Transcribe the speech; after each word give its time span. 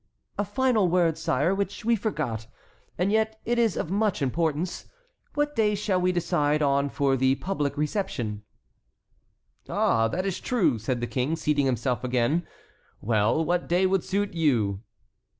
"A 0.39 0.43
final 0.43 0.87
word, 0.87 1.15
sire, 1.15 1.53
which 1.53 1.85
we 1.85 1.95
forgot, 1.95 2.47
and 2.97 3.11
yet 3.11 3.39
it 3.45 3.59
is 3.59 3.77
of 3.77 3.91
much 3.91 4.19
importance: 4.19 4.87
what 5.35 5.55
day 5.55 5.75
shall 5.75 6.01
we 6.01 6.11
decide 6.11 6.63
on 6.63 6.89
for 6.89 7.15
the 7.15 7.35
public 7.35 7.77
reception?" 7.77 8.41
"Ah, 9.69 10.07
that 10.07 10.25
is 10.25 10.39
true," 10.39 10.79
said 10.79 11.01
the 11.01 11.05
King, 11.05 11.35
seating 11.35 11.67
himself 11.67 12.03
again. 12.03 12.47
"Well, 12.99 13.45
what 13.45 13.69
day 13.69 13.85
would 13.85 14.03
suit 14.03 14.33
you?" 14.33 14.81